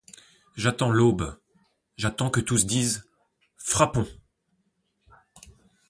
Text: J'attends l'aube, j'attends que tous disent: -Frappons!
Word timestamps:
J'attends 0.55 0.89
l'aube, 0.89 1.37
j'attends 1.95 2.31
que 2.31 2.39
tous 2.39 2.65
disent: 2.65 3.07
-Frappons! 3.55 4.07